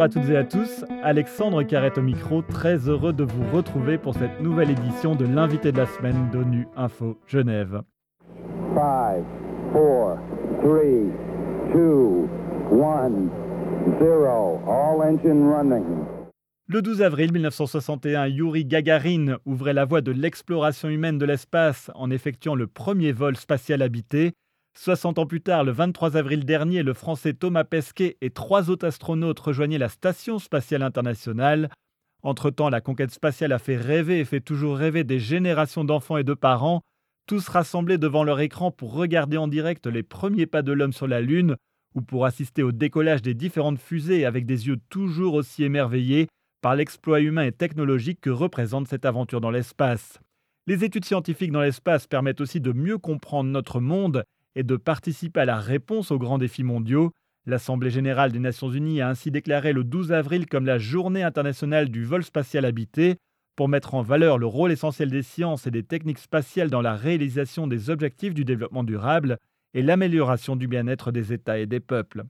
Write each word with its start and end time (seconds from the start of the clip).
Bonjour 0.00 0.18
à 0.18 0.22
toutes 0.22 0.30
et 0.30 0.36
à 0.38 0.44
tous, 0.44 0.84
Alexandre 1.02 1.62
Carrette 1.62 1.98
au 1.98 2.00
micro, 2.00 2.40
très 2.40 2.88
heureux 2.88 3.12
de 3.12 3.22
vous 3.22 3.44
retrouver 3.54 3.98
pour 3.98 4.14
cette 4.14 4.40
nouvelle 4.40 4.70
édition 4.70 5.14
de 5.14 5.26
l'invité 5.26 5.72
de 5.72 5.76
la 5.76 5.84
semaine 5.84 6.30
d'ONU 6.32 6.66
Info 6.74 7.18
Genève. 7.26 7.82
5, 8.74 9.22
4, 9.74 10.18
3, 10.62 10.88
2, 11.74 12.28
1, 12.72 13.10
0, 13.98 14.60
all 14.66 15.02
engine 15.02 15.46
running. 15.46 15.84
Le 16.66 16.80
12 16.80 17.02
avril 17.02 17.30
1961, 17.34 18.26
Yuri 18.28 18.64
Gagarin 18.64 19.36
ouvrait 19.44 19.74
la 19.74 19.84
voie 19.84 20.00
de 20.00 20.12
l'exploration 20.12 20.88
humaine 20.88 21.18
de 21.18 21.26
l'espace 21.26 21.90
en 21.94 22.10
effectuant 22.10 22.54
le 22.54 22.66
premier 22.66 23.12
vol 23.12 23.36
spatial 23.36 23.82
habité. 23.82 24.32
60 24.78 25.18
ans 25.18 25.26
plus 25.26 25.40
tard, 25.42 25.64
le 25.64 25.72
23 25.72 26.16
avril 26.16 26.44
dernier, 26.44 26.82
le 26.82 26.94
Français 26.94 27.34
Thomas 27.34 27.64
Pesquet 27.64 28.16
et 28.20 28.30
trois 28.30 28.70
autres 28.70 28.86
astronautes 28.86 29.40
rejoignaient 29.40 29.78
la 29.78 29.88
Station 29.88 30.38
spatiale 30.38 30.82
internationale. 30.82 31.70
Entre-temps, 32.22 32.70
la 32.70 32.80
conquête 32.80 33.10
spatiale 33.10 33.52
a 33.52 33.58
fait 33.58 33.76
rêver 33.76 34.20
et 34.20 34.24
fait 34.24 34.40
toujours 34.40 34.76
rêver 34.76 35.04
des 35.04 35.18
générations 35.18 35.84
d'enfants 35.84 36.16
et 36.16 36.24
de 36.24 36.34
parents, 36.34 36.80
tous 37.26 37.48
rassemblés 37.48 37.98
devant 37.98 38.24
leur 38.24 38.40
écran 38.40 38.70
pour 38.70 38.94
regarder 38.94 39.36
en 39.36 39.48
direct 39.48 39.86
les 39.86 40.02
premiers 40.02 40.46
pas 40.46 40.62
de 40.62 40.72
l'homme 40.72 40.92
sur 40.92 41.06
la 41.06 41.20
Lune 41.20 41.56
ou 41.94 42.00
pour 42.00 42.24
assister 42.24 42.62
au 42.62 42.72
décollage 42.72 43.22
des 43.22 43.34
différentes 43.34 43.78
fusées 43.78 44.24
avec 44.24 44.46
des 44.46 44.68
yeux 44.68 44.78
toujours 44.88 45.34
aussi 45.34 45.64
émerveillés 45.64 46.28
par 46.62 46.76
l'exploit 46.76 47.20
humain 47.20 47.44
et 47.44 47.52
technologique 47.52 48.20
que 48.20 48.30
représente 48.30 48.88
cette 48.88 49.04
aventure 49.04 49.40
dans 49.40 49.50
l'espace. 49.50 50.20
Les 50.66 50.84
études 50.84 51.04
scientifiques 51.04 51.52
dans 51.52 51.62
l'espace 51.62 52.06
permettent 52.06 52.40
aussi 52.40 52.60
de 52.60 52.72
mieux 52.72 52.98
comprendre 52.98 53.50
notre 53.50 53.80
monde 53.80 54.24
et 54.54 54.62
de 54.62 54.76
participer 54.76 55.40
à 55.40 55.44
la 55.44 55.58
réponse 55.58 56.10
aux 56.10 56.18
grands 56.18 56.38
défis 56.38 56.64
mondiaux. 56.64 57.12
L'Assemblée 57.46 57.90
générale 57.90 58.32
des 58.32 58.38
Nations 58.38 58.70
unies 58.70 59.00
a 59.00 59.08
ainsi 59.08 59.30
déclaré 59.30 59.72
le 59.72 59.84
12 59.84 60.12
avril 60.12 60.46
comme 60.46 60.66
la 60.66 60.78
journée 60.78 61.22
internationale 61.22 61.88
du 61.88 62.04
vol 62.04 62.22
spatial 62.22 62.64
habité 62.64 63.16
pour 63.56 63.68
mettre 63.68 63.94
en 63.94 64.02
valeur 64.02 64.38
le 64.38 64.46
rôle 64.46 64.72
essentiel 64.72 65.10
des 65.10 65.22
sciences 65.22 65.66
et 65.66 65.70
des 65.70 65.82
techniques 65.82 66.18
spatiales 66.18 66.70
dans 66.70 66.82
la 66.82 66.94
réalisation 66.94 67.66
des 67.66 67.90
objectifs 67.90 68.34
du 68.34 68.44
développement 68.44 68.84
durable 68.84 69.38
et 69.74 69.82
l'amélioration 69.82 70.56
du 70.56 70.66
bien-être 70.66 71.12
des 71.12 71.32
États 71.32 71.58
et 71.58 71.66
des 71.66 71.80
peuples. 71.80 72.24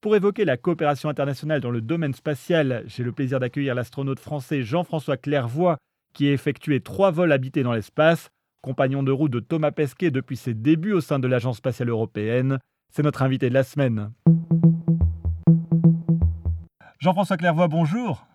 Pour 0.00 0.14
évoquer 0.14 0.44
la 0.44 0.56
coopération 0.56 1.08
internationale 1.08 1.60
dans 1.60 1.70
le 1.70 1.80
domaine 1.80 2.14
spatial, 2.14 2.84
j'ai 2.86 3.02
le 3.02 3.12
plaisir 3.12 3.40
d'accueillir 3.40 3.74
l'astronaute 3.74 4.20
français 4.20 4.62
Jean-François 4.62 5.16
Clairvoy, 5.16 5.76
qui 6.14 6.28
a 6.28 6.32
effectué 6.32 6.80
trois 6.80 7.10
vols 7.10 7.32
habités 7.32 7.62
dans 7.62 7.72
l'espace, 7.72 8.28
compagnon 8.66 9.04
de 9.04 9.12
route 9.12 9.30
de 9.30 9.38
Thomas 9.38 9.70
Pesquet 9.70 10.10
depuis 10.10 10.36
ses 10.36 10.52
débuts 10.52 10.92
au 10.92 11.00
sein 11.00 11.20
de 11.20 11.28
l'Agence 11.28 11.58
spatiale 11.58 11.88
européenne. 11.88 12.58
C'est 12.90 13.04
notre 13.04 13.22
invité 13.22 13.48
de 13.48 13.54
la 13.54 13.62
semaine. 13.62 14.10
Jean-François 16.98 17.36
Clairvoy, 17.36 17.68
bonjour. 17.68 18.26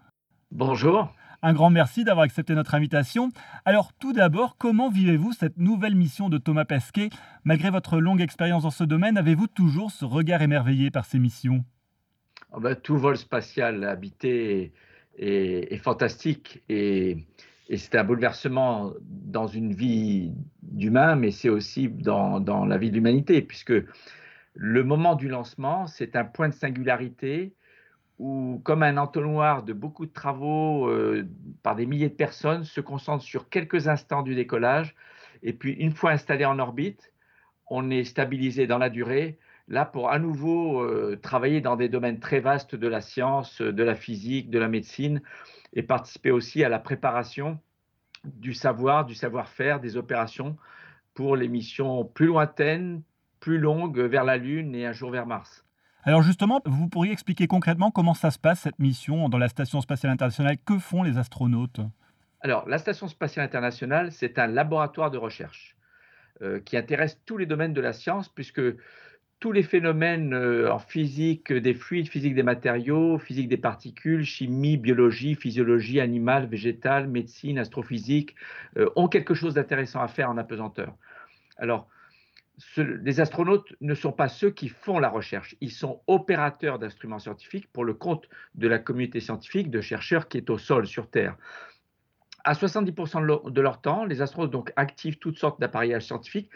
Bonjour. 0.50 1.14
Un 1.42 1.52
grand 1.52 1.70
merci 1.70 2.06
d'avoir 2.06 2.24
accepté 2.24 2.56
notre 2.56 2.76
invitation. 2.76 3.32
Alors 3.66 3.92
tout 3.92 4.14
d'abord, 4.14 4.56
comment 4.58 4.90
vivez-vous 4.90 5.34
cette 5.34 5.58
nouvelle 5.58 5.96
mission 5.96 6.30
de 6.30 6.38
Thomas 6.38 6.64
Pesquet? 6.64 7.09
Malgré 7.44 7.70
votre 7.70 8.00
longue 8.00 8.22
expérience 8.22 8.64
dans 8.64 8.72
ce 8.72 8.86
domaine, 8.86 9.18
avez-vous 9.18 9.48
toujours 9.48 9.92
ce 9.92 10.06
regard 10.06 10.42
émerveillé 10.42 10.92
par 10.92 11.04
ces 11.04 11.20
missions? 11.20 11.66
Oh 12.54 12.62
ben, 12.62 12.76
Tout 12.76 12.98
vol 12.98 13.18
spatial 13.18 13.84
habité 13.84 14.72
est, 15.18 15.78
fantastique 15.84 16.64
et, 16.70 17.18
c'est 17.78 17.96
un 17.96 18.06
bouleversement 18.06 18.92
dans 19.32 19.48
une 19.48 19.74
vie 19.74 20.34
d'humain, 20.62 21.16
mais 21.16 21.32
c'est 21.32 21.50
aussi 21.50 21.88
dans, 21.88 22.66
la 22.66 22.78
vie 22.78 22.90
de 22.90 22.96
l'humanité, 22.96 23.42
puisque 23.42 23.74
le 24.54 24.84
moment 24.84 25.16
du 25.16 25.30
lancement, 25.30 25.88
c'est 25.88 26.16
un 26.16 26.26
point 26.26 26.50
de 26.50 26.54
singularité 26.54 27.54
où, 28.20 28.62
comme 28.64 28.84
un 28.84 28.98
entonnoir 28.98 29.64
de 29.64 29.74
beaucoup 29.74 30.06
de 30.06 30.12
travaux 30.12 30.88
euh, 30.88 31.28
par 31.64 31.76
des 31.76 31.86
milliers 31.86 32.09
de 32.09 32.16
personnes, 32.16 32.64
se 32.64 32.82
concentre 32.82 33.24
sur 33.24 33.50
quelques 33.50 33.88
instants 33.88 34.22
du 34.22 34.36
décollage. 34.36 34.96
Et 35.42 35.53
puis, 35.53 35.74
une 35.74 35.92
fois 35.92 36.12
installé 36.12 36.46
en 36.46 36.59
orbite, 36.59 37.12
on 37.68 37.90
est 37.90 38.03
stabilisé 38.03 38.68
dans 38.68 38.78
la 38.78 38.90
durée, 38.90 39.40
là 39.68 39.86
pour 39.86 40.12
à 40.12 40.19
nouveau 40.19 40.84
euh, 40.84 41.18
travailler 41.22 41.62
dans 41.62 41.78
des 41.78 41.88
domaines 41.90 42.19
très 42.19 42.42
vastes 42.42 42.75
de 42.75 42.88
la 42.88 43.02
science, 43.02 43.62
de 43.62 43.84
la 43.84 43.96
physique, 43.96 44.50
de 44.50 44.59
la 44.59 44.68
médecine, 44.68 45.22
et 45.74 45.81
participer 45.81 46.31
aussi 46.31 46.63
à 46.63 46.69
la 46.69 46.80
préparation 46.80 47.59
du 48.24 48.54
savoir, 48.54 49.06
du 49.06 49.16
savoir-faire, 49.16 49.80
des 49.80 49.98
opérations 49.98 50.58
pour 51.14 51.36
les 51.36 51.48
missions 51.48 52.06
plus 52.06 52.28
lointaines, 52.28 53.02
plus 53.40 53.58
longues 53.58 54.00
vers 54.00 54.24
la 54.24 54.38
Lune 54.38 54.76
et 54.76 54.86
un 54.86 54.94
jour 54.94 55.12
vers 55.12 55.26
Mars. 55.26 55.66
Alors 56.04 56.24
justement, 56.24 56.62
vous 56.66 56.88
pourriez 56.88 57.12
expliquer 57.12 57.48
concrètement 57.48 57.92
comment 57.92 58.14
ça 58.14 58.31
se 58.31 58.40
passe, 58.40 58.62
cette 58.62 58.80
mission 58.80 59.30
dans 59.30 59.38
la 59.38 59.50
Station 59.50 59.81
spatiale 59.81 60.14
internationale? 60.14 60.58
Que 60.66 60.80
font 60.80 61.04
les 61.04 61.18
astronautes? 61.18 61.80
Alors, 62.42 62.68
la 62.68 62.80
Station 62.80 63.08
spatiale 63.08 63.46
internationale, 63.46 64.12
c'est 64.12 64.40
un 64.40 64.48
laboratoire 64.48 65.12
de 65.12 65.20
recherche 65.20 65.76
euh, 66.42 66.60
qui 66.60 66.76
intéresse 66.76 67.22
tous 67.26 67.38
les 67.38 67.46
domaines 67.46 67.74
de 67.74 67.81
la 67.81 67.94
science, 67.94 68.30
puisque 68.30 68.62
tous 69.41 69.52
les 69.52 69.63
phénomènes 69.63 70.34
euh, 70.34 70.72
en 70.72 70.78
physique 70.78 71.52
des 71.52 71.74
fluides, 71.74 72.07
physique 72.07 72.35
des 72.35 72.44
matériaux, 72.44 73.18
physique 73.18 73.50
des 73.50 73.57
particules, 73.57 74.24
chimie, 74.24 74.78
biologie, 74.78 75.34
physiologie 75.34 76.00
animale, 76.00 76.46
végétale, 76.46 77.07
médecine, 77.07 77.57
astrophysique, 77.57 78.35
euh, 78.78 78.90
ont 78.96 79.07
quelque 79.07 79.34
chose 79.34 79.56
d'intéressant 79.56 80.00
à 80.00 80.07
faire 80.07 80.30
en 80.30 80.38
apesanteur. 80.38 80.96
Alors, 81.57 81.90
les 82.78 83.19
astronautes 83.19 83.74
ne 83.81 83.96
sont 83.96 84.12
pas 84.12 84.28
ceux 84.28 84.51
qui 84.51 84.69
font 84.69 85.00
la 85.00 85.09
recherche, 85.09 85.56
ils 85.59 85.72
sont 85.72 86.01
opérateurs 86.06 86.78
d'instruments 86.78 87.18
scientifiques 87.18 87.68
pour 87.74 87.84
le 87.84 87.96
compte 87.96 88.30
de 88.53 88.68
la 88.68 88.78
communauté 88.78 89.19
scientifique 89.19 89.72
de 89.72 89.81
chercheurs 89.81 90.28
qui 90.28 90.38
est 90.38 90.51
au 90.51 90.59
sol 90.59 90.85
sur 90.85 91.09
Terre. 91.09 91.35
À 92.44 92.53
70% 92.53 93.51
de 93.51 93.62
leur 93.62 93.81
temps, 93.81 94.06
les 94.06 94.22
astronautes 94.22 94.51
donc 94.51 94.72
activent 94.75 95.18
toutes 95.18 95.40
sortes 95.40 95.59
d'appareillages 95.59 96.06
scientifiques, 96.06 96.51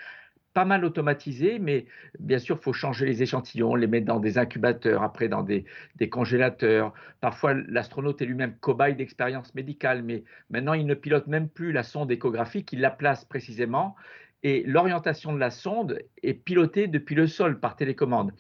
pas 0.56 0.66
mal 0.66 0.86
automatisés, 0.86 1.60
mais 1.60 1.86
bien 2.18 2.40
sûr, 2.40 2.58
il 2.60 2.64
faut 2.64 2.74
changer 2.74 3.06
les 3.06 3.22
échantillons, 3.22 3.76
les 3.76 3.86
mettre 3.86 4.08
dans 4.08 4.20
des 4.20 4.40
incubateurs, 4.40 5.04
après 5.04 5.28
dans 5.28 5.44
des, 5.44 5.66
des 5.98 6.10
congélateurs. 6.10 6.94
Parfois, 7.22 7.54
l'astronaute 7.54 8.22
est 8.24 8.26
lui-même 8.26 8.56
cobaye 8.60 8.96
d'expérience 8.96 9.54
médicale, 9.54 10.02
mais 10.02 10.24
maintenant, 10.50 10.74
il 10.74 10.88
ne 10.88 10.96
pilote 10.96 11.28
même 11.28 11.50
plus 11.50 11.74
la 11.74 11.84
sonde 11.84 12.10
échographique, 12.10 12.72
il 12.74 12.80
la 12.80 12.90
place 12.90 13.26
précisément 13.26 13.96
et 14.44 14.64
l'orientation 14.68 15.34
de 15.34 15.40
la 15.40 15.50
sonde 15.50 16.00
est 16.22 16.36
pilotée 16.36 16.86
depuis 16.88 17.16
le 17.16 17.26
sol 17.26 17.60
par 17.60 17.76
télécommande. 17.76 18.32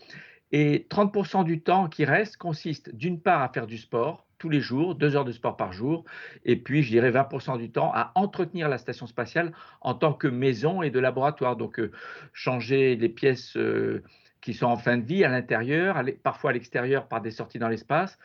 Et 0.51 0.85
30% 0.89 1.43
du 1.43 1.61
temps 1.61 1.89
qui 1.89 2.05
reste 2.05 2.37
consiste 2.37 2.93
d'une 2.95 3.19
part 3.19 3.41
à 3.41 3.49
faire 3.49 3.65
du 3.65 3.79
sport 3.79 4.24
tous 4.37 4.49
les 4.49 4.59
jours, 4.59 4.95
deux 4.95 5.15
heures 5.15 5.25
de 5.25 5.31
sport 5.31 5.57
par 5.57 5.73
jour, 5.73 6.05
et 6.43 6.55
puis 6.55 6.83
je 6.83 6.89
dirais 6.89 7.11
20% 7.11 7.57
du 7.57 7.71
temps 7.71 7.91
à 7.93 8.11
entretenir 8.15 8.69
la 8.69 8.77
station 8.77 9.07
spatiale 9.07 9.53
en 9.81 9.93
tant 9.93 10.13
que 10.13 10.27
maison 10.27 10.81
et 10.81 10.89
de 10.89 10.99
laboratoire. 10.99 11.55
Donc 11.55 11.79
euh, 11.79 11.91
changer 12.33 12.95
les 12.95 13.09
pièces 13.09 13.55
euh, 13.57 14.03
qui 14.41 14.53
sont 14.53 14.67
en 14.67 14.77
fin 14.77 14.97
de 14.97 15.05
vie 15.05 15.23
à 15.23 15.29
l'intérieur, 15.29 16.01
parfois 16.23 16.51
à 16.51 16.53
l'extérieur 16.53 17.07
par 17.07 17.21
des 17.21 17.31
sorties 17.31 17.59
dans 17.59 17.69
l'espace, 17.69 18.17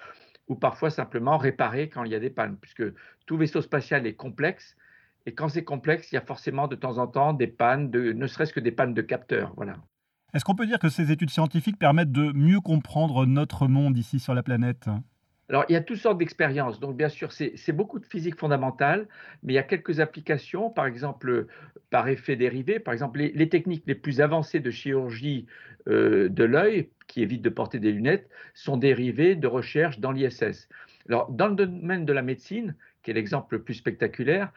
ou 0.49 0.55
parfois 0.55 0.91
simplement 0.91 1.39
réparer 1.39 1.89
quand 1.89 2.05
il 2.05 2.13
y 2.13 2.15
a 2.15 2.21
des 2.21 2.31
pannes, 2.31 2.57
puisque 2.61 2.85
tout 3.27 3.37
vaisseau 3.37 3.63
spatial 3.63 4.07
est 4.07 4.15
complexe 4.15 4.77
et 5.27 5.35
quand 5.35 5.49
c'est 5.49 5.65
complexe, 5.65 6.11
il 6.13 6.15
y 6.15 6.19
a 6.19 6.23
forcément 6.23 6.67
de 6.67 6.77
temps 6.77 6.99
en 6.99 7.07
temps 7.07 7.33
des 7.33 7.47
pannes, 7.47 7.91
ne 7.91 8.27
serait-ce 8.27 8.53
que 8.53 8.61
des 8.61 8.73
pannes 8.73 8.95
de 8.95 9.03
capteurs. 9.03 9.53
Voilà. 9.57 9.77
Est-ce 10.33 10.45
qu'on 10.45 10.55
peut 10.55 10.67
dire 10.67 10.79
que 10.79 10.89
ces 10.89 11.11
études 11.11 11.31
scientifiques 11.31 11.79
permettent 11.79 12.13
de 12.13 12.33
mieux 12.33 12.61
comprendre 12.61 13.27
notre 13.27 13.67
monde 13.67 13.99
ici 13.99 14.19
sur 14.19 14.35
la 14.35 14.43
planète? 14.43 14.89
Alors, 15.51 15.65
il 15.69 15.73
y 15.73 15.77
a 15.77 15.81
toutes 15.81 15.99
sortes 15.99 16.19
d'expériences. 16.19 16.79
Donc, 16.79 16.97
bien 16.97 17.09
sûr, 17.09 17.33
c'est 17.33 17.73
beaucoup 17.73 17.99
de 17.99 18.07
physique 18.07 18.39
fondamentale, 18.39 19.09
mais 19.43 19.53
il 19.53 19.57
y 19.57 19.59
a 19.59 19.65
quelques 19.65 19.99
applications, 19.99 20.71
par 20.71 20.87
exemple, 20.87 21.49
par 21.91 22.07
effet 22.07 22.37
dérivé. 22.37 22.79
Par 22.79 22.95
exemple, 22.95 23.19
les, 23.19 23.49
techniques 23.49 23.83
les 23.89 23.97
plus 23.97 24.21
avancées 24.21 24.61
de 24.61 24.71
chirurgie 24.71 25.47
euh, 25.89 26.29
de 26.29 26.45
l'œil, 26.45 26.91
qui 27.09 27.23
évitent 27.23 27.43
de 27.43 27.49
porter 27.49 27.81
des 27.81 27.91
lunettes, 27.91 28.31
sont 28.55 28.77
dérivées 28.77 29.35
de 29.35 29.49
recherches 29.49 29.99
dans 29.99 30.13
l'ISS. 30.13 30.69
Alors, 31.09 31.33
dans 31.33 31.49
le 31.49 31.57
domaine 31.57 32.05
de 32.05 32.13
la 32.13 32.23
médecine, 32.23 32.77
qui 33.03 33.11
est 33.11 33.15
l'exemple 33.15 33.57
le 33.57 33.63
plus 33.65 33.75
spectaculaire, 33.75 34.53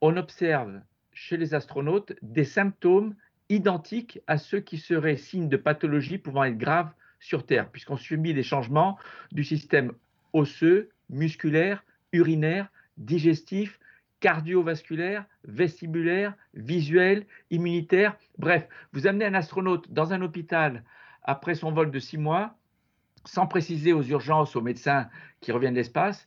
on 0.00 0.16
observe 0.16 0.80
chez 1.12 1.36
les 1.36 1.52
astronautes 1.52 2.14
des 2.22 2.44
symptômes 2.44 3.14
identiques 3.50 4.18
à 4.26 4.38
ceux 4.38 4.60
qui 4.60 4.78
seraient 4.78 5.18
signes 5.18 5.50
de 5.50 5.58
pathologie 5.58 6.16
pouvant 6.16 6.44
être 6.44 6.56
graves 6.56 6.92
sur 7.20 7.44
Terre, 7.44 7.68
puisqu'on 7.68 7.98
subit 7.98 8.32
des 8.32 8.42
changements 8.42 8.98
du 9.30 9.44
système 9.44 9.92
osseux, 10.32 10.90
musculaire, 11.10 11.84
urinaire, 12.12 12.68
digestif, 12.96 13.78
cardiovasculaire, 14.20 15.24
vestibulaire, 15.44 16.34
visuel, 16.54 17.26
immunitaire. 17.50 18.16
Bref, 18.38 18.68
vous 18.92 19.06
amenez 19.06 19.24
un 19.24 19.34
astronaute 19.34 19.92
dans 19.92 20.12
un 20.12 20.22
hôpital 20.22 20.84
après 21.24 21.54
son 21.54 21.72
vol 21.72 21.90
de 21.90 21.98
six 21.98 22.18
mois, 22.18 22.56
sans 23.24 23.46
préciser 23.46 23.92
aux 23.92 24.02
urgences, 24.02 24.56
aux 24.56 24.60
médecins 24.60 25.08
qui 25.40 25.52
reviennent 25.52 25.74
d'espace. 25.74 26.26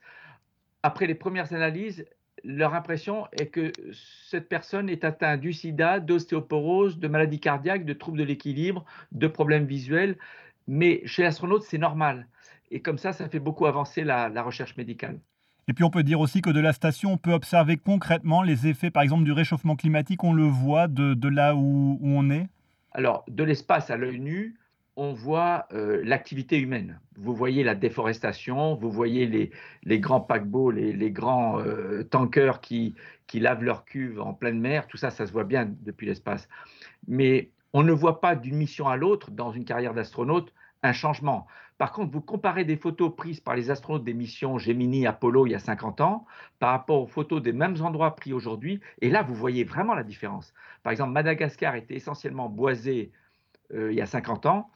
Après 0.83 1.07
les 1.07 1.15
premières 1.15 1.53
analyses, 1.53 2.05
leur 2.43 2.73
impression 2.73 3.27
est 3.31 3.47
que 3.47 3.71
cette 3.91 4.49
personne 4.49 4.89
est 4.89 5.03
atteinte 5.03 5.41
du 5.41 5.51
sida, 5.51 5.99
d'ostéoporose, 5.99 6.99
de 6.99 7.07
maladies 7.07 7.39
cardiaques, 7.39 7.85
de 7.85 7.93
troubles 7.93 8.19
de 8.19 8.23
l'équilibre, 8.23 8.85
de 9.11 9.27
problèmes 9.27 9.65
visuels. 9.65 10.17
Mais 10.67 11.01
chez 11.05 11.23
l'astronaute, 11.23 11.63
c'est 11.63 11.77
normal. 11.77 12.27
Et 12.71 12.81
comme 12.81 12.97
ça, 12.97 13.13
ça 13.13 13.29
fait 13.29 13.39
beaucoup 13.39 13.65
avancer 13.65 14.03
la, 14.03 14.29
recherche 14.41 14.75
médicale. 14.77 15.19
Et 15.67 15.73
puis 15.73 15.83
on 15.83 15.89
peut 15.89 16.03
dire 16.03 16.19
aussi 16.19 16.41
que 16.41 16.51
de 16.51 16.59
la 16.59 16.73
station, 16.73 17.13
on 17.13 17.17
peut 17.17 17.33
observer 17.33 17.77
concrètement 17.77 18.44
les 18.44 18.67
effets, 18.67 18.91
par 18.91 19.03
exemple, 19.03 19.23
du 19.23 19.31
réchauffement 19.31 19.75
climatique. 19.75 20.23
On 20.23 20.33
le 20.33 20.44
voit 20.44 20.88
de, 20.88 21.27
là 21.27 21.56
où, 21.56 22.00
on 22.03 22.29
est? 22.29 22.47
Alors, 22.91 23.23
de 23.27 23.44
l'espace 23.44 23.89
à 23.89 23.97
l'œil 23.97 24.19
nu, 24.19 24.56
on 24.95 25.12
voit 25.12 25.65
euh, 25.73 26.01
l'activité 26.06 26.57
humaine. 26.59 27.00
Vous 27.17 27.35
voyez 27.35 27.63
la 27.63 27.75
déforestation, 27.75 28.75
vous 28.75 28.91
voyez 28.91 29.25
les, 29.25 29.51
les 29.83 30.00
grands 30.00 30.21
paquebots, 30.21 30.71
les, 30.71 30.94
les 30.94 31.12
grands 31.12 31.59
euh, 31.59 32.03
tankers 32.03 32.62
qui, 32.62 32.95
qui 33.27 33.39
lavent 33.39 33.63
leurs 33.63 33.85
cuves 33.85 34.21
en 34.21 34.33
pleine 34.33 34.59
mer. 34.59 34.88
Tout 34.88 34.97
ça, 34.97 35.09
ça 35.09 35.25
se 35.25 35.31
voit 35.31 35.44
bien 35.44 35.69
depuis 35.81 36.07
l'espace. 36.07 36.47
Mais 37.07 37.50
on 37.73 37.83
ne 37.83 37.91
voit 37.91 38.21
pas 38.21 38.35
d'une 38.35 38.56
mission 38.56 38.88
à 38.88 38.95
l'autre, 38.95 39.31
dans 39.31 39.51
une 39.51 39.65
carrière 39.65 39.94
d'astronaute, 39.94 40.53
un 40.81 40.94
changement. 40.94 41.45
Par 41.77 41.92
contre, 41.92 42.12
vous 42.12 42.22
comparez 42.22 42.63
des 42.63 42.77
photos 42.77 43.13
prises 43.16 43.42
par 43.42 43.56
les 43.56 43.69
astronautes 43.69 44.06
des 44.06 44.13
missions 44.13 44.57
Gemini, 44.57 45.06
Apollo 45.07 45.45
il 45.48 45.51
y 45.51 45.56
a 45.56 45.60
50 45.60 46.01
ans 46.01 46.25
par 46.60 46.72
rapport 46.72 47.01
aux 47.01 47.07
photos 47.07 47.42
des 47.42 47.51
mêmes 47.51 47.81
endroits 47.81 48.16
pris 48.16 48.31
aujourd'hui, 48.31 48.80
et 49.01 49.10
là, 49.10 49.24
vous 49.24 49.36
voyez 49.36 49.63
vraiment 49.66 49.94
la 49.94 50.04
différence. 50.04 50.54
Par 50.83 50.92
exemple, 50.92 51.12
Madagascar 51.12 51.75
était 51.75 51.95
essentiellement 51.95 52.50
boisé 52.50 53.12
euh, 53.74 53.92
il 53.92 53.98
y 53.98 54.01
a 54.01 54.06
50 54.06 54.45
ans, 54.45 54.69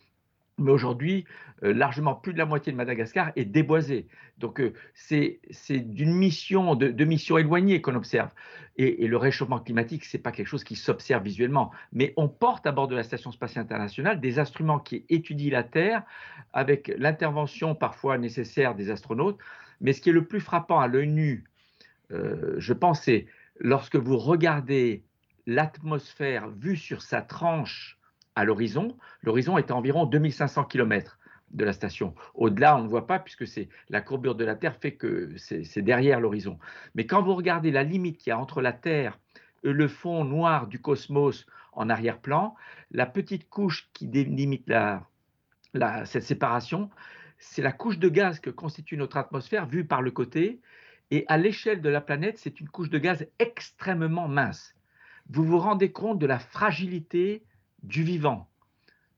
mais 0.59 0.71
aujourd'hui, 0.71 1.25
euh, 1.63 1.73
largement 1.73 2.15
plus 2.15 2.33
de 2.33 2.37
la 2.37 2.45
moitié 2.45 2.71
de 2.71 2.77
Madagascar 2.77 3.31
est 3.35 3.45
déboisée. 3.45 4.07
Donc, 4.37 4.59
euh, 4.59 4.73
c'est 4.93 5.39
d'une 5.71 6.13
mission, 6.13 6.75
de, 6.75 6.89
de 6.89 7.05
mission 7.05 7.37
éloignée 7.37 7.81
qu'on 7.81 7.95
observe. 7.95 8.31
Et, 8.77 9.07
le 9.07 9.17
réchauffement 9.17 9.59
climatique, 9.59 10.05
ce 10.05 10.15
n'est 10.15 10.23
pas 10.23 10.31
quelque 10.31 10.47
chose 10.47 10.63
qui 10.63 10.77
s'observe 10.77 11.21
visuellement. 11.21 11.71
Mais 11.91 12.13
on 12.15 12.29
porte 12.29 12.65
à 12.65 12.71
bord 12.71 12.87
de 12.87 12.95
la 12.95 13.03
Station 13.03 13.31
spatiale 13.31 13.65
internationale 13.65 14.21
des 14.21 14.39
instruments 14.39 14.79
qui 14.79 15.05
étudient 15.09 15.51
la 15.51 15.63
Terre 15.63 16.03
avec 16.53 16.89
l'intervention 16.97 17.75
parfois 17.75 18.17
nécessaire 18.17 18.75
des 18.75 18.89
astronautes. 18.89 19.37
Mais 19.81 19.91
ce 19.91 19.99
qui 19.99 20.09
est 20.09 20.13
le 20.13 20.23
plus 20.23 20.39
frappant 20.39 20.79
à 20.79 20.87
l'œil 20.87 21.09
nu, 21.09 21.43
euh, 22.11 22.55
je 22.57 22.71
pense, 22.71 23.01
c'est 23.01 23.27
lorsque 23.59 23.97
vous 23.97 24.17
regardez 24.17 25.03
l'atmosphère 25.45 26.49
vue 26.49 26.77
sur 26.77 27.01
sa 27.01 27.21
tranche 27.21 27.98
à 28.39 28.45
l'horizon. 28.45 28.97
L'horizon 29.21 29.57
est 29.57 29.71
à 29.71 29.75
environ 29.75 30.05
2500 30.05 30.63
km 30.65 31.19
de 31.51 31.65
la 31.65 31.73
station. 31.73 32.13
Au-delà, 32.35 32.77
on 32.77 32.83
ne 32.83 32.87
voit 32.87 33.07
pas 33.07 33.19
puisque 33.19 33.47
c'est 33.47 33.69
la 33.89 34.01
courbure 34.01 34.35
de 34.35 34.45
la 34.45 34.55
Terre 34.55 34.75
fait 34.75 34.93
que 34.93 35.35
c'est 35.37 35.81
derrière 35.81 36.19
l'horizon. 36.19 36.59
Mais 36.95 37.05
quand 37.05 37.21
vous 37.21 37.35
regardez 37.35 37.71
la 37.71 37.83
limite 37.83 38.17
qu'il 38.17 38.29
y 38.29 38.33
a 38.33 38.39
entre 38.39 38.61
la 38.61 38.71
Terre 38.71 39.19
et 39.63 39.71
le 39.71 39.87
fond 39.87 40.23
noir 40.23 40.67
du 40.67 40.79
cosmos 40.79 41.45
en 41.73 41.89
arrière-plan, 41.89 42.55
la 42.91 43.05
petite 43.05 43.49
couche 43.49 43.89
qui 43.93 44.07
délimite 44.07 44.71
cette 46.05 46.23
séparation, 46.23 46.89
c'est 47.39 47.61
la 47.61 47.71
couche 47.71 47.99
de 47.99 48.09
gaz 48.09 48.39
que 48.39 48.49
constitue 48.49 48.97
notre 48.97 49.17
atmosphère 49.17 49.65
vue 49.65 49.85
par 49.85 50.01
le 50.01 50.11
côté. 50.11 50.59
Et 51.11 51.25
à 51.27 51.37
l'échelle 51.37 51.81
de 51.81 51.89
la 51.89 52.01
planète, 52.01 52.37
c'est 52.37 52.59
une 52.59 52.69
couche 52.69 52.89
de 52.89 52.99
gaz 52.99 53.25
extrêmement 53.39 54.27
mince. 54.27 54.75
Vous 55.31 55.43
vous 55.43 55.57
rendez 55.57 55.91
compte 55.91 56.19
de 56.19 56.27
la 56.27 56.37
fragilité 56.37 57.43
du 57.83 58.03
vivant, 58.03 58.49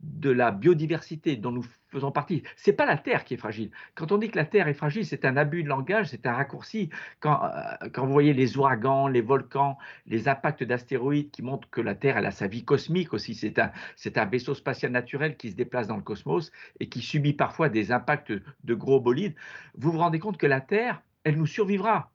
de 0.02 0.32
la 0.32 0.52
biodiversité 0.52 1.36
dont 1.36 1.52
nous 1.52 1.66
faisons 1.90 2.12
partie. 2.12 2.44
C'est 2.56 2.74
pas 2.74 2.86
la 2.86 2.98
Terre 2.98 3.24
qui 3.24 3.36
est 3.36 3.38
fragile. 3.38 3.70
Quand 3.96 4.12
on 4.12 4.18
dit 4.18 4.30
que 4.30 4.38
la 4.38 4.46
Terre 4.46 4.68
est 4.68 4.74
fragile, 4.74 5.06
c'est 5.06 5.26
un 5.26 5.38
abus 5.38 5.64
de 5.64 5.70
langage, 5.70 6.08
c'est 6.08 6.26
un 6.26 6.34
raccourci. 6.34 6.90
Quand, 7.20 7.44
euh, 7.44 7.88
vous 7.98 8.12
voyez 8.12 8.34
les 8.34 8.58
ouragans, 8.58 9.08
les 9.08 9.22
volcans, 9.22 9.78
les 10.08 10.28
impacts 10.28 10.64
d'astéroïdes 10.64 11.32
qui 11.32 11.44
montrent 11.44 11.70
que 11.70 11.82
la 11.82 11.96
Terre 11.96 12.18
elle 12.18 12.26
a 12.26 12.32
sa 12.32 12.48
vie 12.48 12.64
cosmique 12.64 13.14
aussi, 13.14 13.36
c'est 13.36 14.18
un 14.18 14.26
vaisseau 14.26 14.56
spatial 14.56 14.92
naturel 14.92 15.38
qui 15.38 15.52
se 15.52 15.56
déplace 15.56 15.88
dans 15.88 15.98
le 15.98 16.04
cosmos 16.04 16.52
et 16.80 16.88
qui 16.88 17.02
subit 17.02 17.34
parfois 17.34 17.70
des 17.70 17.92
impacts 17.92 18.32
de 18.32 18.74
gros 18.74 19.00
bolides, 19.00 19.36
vous 19.78 19.92
vous 19.92 20.00
rendez 20.00 20.20
compte 20.20 20.38
que 20.38 20.48
la 20.48 20.62
Terre, 20.62 21.02
elle 21.24 21.38
nous 21.38 21.46
survivra 21.46 22.12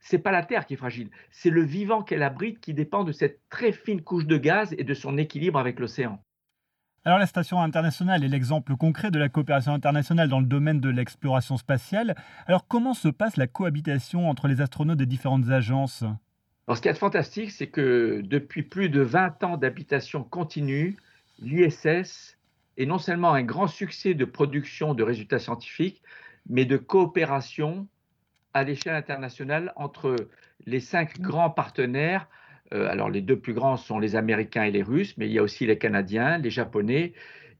c'est 0.00 0.18
pas 0.18 0.32
la 0.32 0.42
Terre 0.42 0.66
qui 0.66 0.74
est 0.74 0.78
fragile, 0.78 1.10
c'est 1.30 1.50
le 1.50 1.62
vivant 1.62 2.02
qu'elle 2.02 2.22
abrite 2.22 2.60
qui 2.60 2.74
dépend 2.74 3.04
de 3.04 3.12
cette 3.12 3.40
très 3.48 3.72
fine 3.72 4.02
couche 4.02 4.26
de 4.26 4.36
gaz 4.36 4.74
et 4.76 4.84
de 4.84 4.94
son 4.94 5.18
équilibre 5.18 5.58
avec 5.58 5.78
l'océan. 5.78 6.22
Alors 7.04 7.18
la 7.18 7.26
station 7.26 7.62
internationale 7.62 8.24
est 8.24 8.28
l'exemple 8.28 8.76
concret 8.76 9.10
de 9.10 9.18
la 9.18 9.30
coopération 9.30 9.72
internationale 9.72 10.28
dans 10.28 10.40
le 10.40 10.46
domaine 10.46 10.80
de 10.80 10.90
l'exploration 10.90 11.56
spatiale. 11.56 12.14
Alors 12.46 12.66
comment 12.66 12.92
se 12.92 13.08
passe 13.08 13.38
la 13.38 13.46
cohabitation 13.46 14.28
entre 14.28 14.48
les 14.48 14.60
astronautes 14.60 14.98
des 14.98 15.06
différentes 15.06 15.48
agences? 15.48 16.04
Alors, 16.66 16.76
Ce 16.76 16.82
qui 16.82 16.88
est 16.88 16.94
fantastique, 16.94 17.50
c'est 17.50 17.68
que 17.68 18.20
depuis 18.22 18.62
plus 18.62 18.90
de 18.90 19.00
20 19.00 19.42
ans 19.44 19.56
d'habitation 19.56 20.22
continue, 20.22 20.98
l'ISS 21.40 22.36
est 22.76 22.86
non 22.86 22.98
seulement 22.98 23.32
un 23.32 23.42
grand 23.42 23.66
succès 23.66 24.14
de 24.14 24.24
production 24.24 24.94
de 24.94 25.02
résultats 25.02 25.38
scientifiques, 25.38 26.02
mais 26.48 26.66
de 26.66 26.76
coopération 26.76 27.88
à 28.54 28.64
l'échelle 28.64 28.94
internationale 28.94 29.72
entre 29.76 30.16
les 30.66 30.80
cinq 30.80 31.20
grands 31.20 31.50
partenaires. 31.50 32.28
Euh, 32.72 32.88
alors 32.88 33.10
les 33.10 33.20
deux 33.20 33.38
plus 33.38 33.54
grands 33.54 33.76
sont 33.76 33.98
les 33.98 34.16
Américains 34.16 34.64
et 34.64 34.70
les 34.70 34.82
Russes, 34.82 35.16
mais 35.16 35.26
il 35.26 35.32
y 35.32 35.38
a 35.38 35.42
aussi 35.42 35.66
les 35.66 35.78
Canadiens, 35.78 36.38
les 36.38 36.50
Japonais 36.50 37.12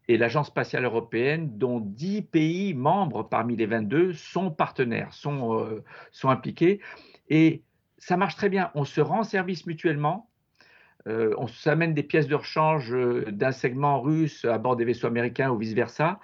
et 0.08 0.16
l'Agence 0.16 0.48
spatiale 0.48 0.84
européenne, 0.84 1.58
dont 1.58 1.81
10 1.81 2.22
pays 2.22 2.75
membres 2.75 3.22
parmi 3.22 3.56
les 3.56 3.66
22 3.66 4.12
sont 4.12 4.50
partenaires, 4.50 5.12
sont, 5.12 5.60
euh, 5.60 5.84
sont 6.10 6.28
impliqués. 6.28 6.81
Et 7.28 7.62
ça 7.98 8.16
marche 8.16 8.37
très 8.37 8.48
bien. 8.48 8.70
On 8.75 8.84
se 8.84 9.00
rend 9.00 9.22
service 9.22 9.66
mutuellement. 9.66 10.28
Euh, 11.06 11.34
on 11.38 11.46
s'amène 11.46 11.94
des 11.94 12.02
pièces 12.02 12.26
de 12.26 12.34
rechange 12.34 12.94
d'un 13.28 13.52
segment 13.52 14.00
russe 14.00 14.44
à 14.44 14.58
bord 14.58 14.76
des 14.76 14.84
vaisseaux 14.84 15.06
américains 15.06 15.50
ou 15.50 15.58
vice-versa. 15.58 16.19